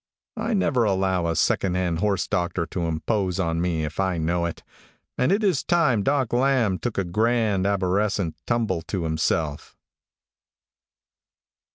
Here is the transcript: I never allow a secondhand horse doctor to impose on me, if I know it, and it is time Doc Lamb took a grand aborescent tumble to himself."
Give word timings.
I 0.37 0.55
never 0.55 0.83
allow 0.83 1.27
a 1.27 1.35
secondhand 1.35 1.99
horse 1.99 2.27
doctor 2.27 2.65
to 2.65 2.87
impose 2.87 3.39
on 3.39 3.61
me, 3.61 3.85
if 3.85 3.99
I 3.99 4.17
know 4.17 4.47
it, 4.47 4.63
and 5.15 5.31
it 5.31 5.43
is 5.43 5.61
time 5.63 6.01
Doc 6.01 6.33
Lamb 6.33 6.79
took 6.79 6.97
a 6.97 7.03
grand 7.03 7.67
aborescent 7.67 8.35
tumble 8.47 8.81
to 8.87 9.03
himself." 9.03 9.77